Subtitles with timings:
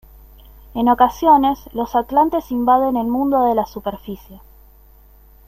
[0.73, 4.41] En ocasiones, los atlantes invaden el mundo de la superficie.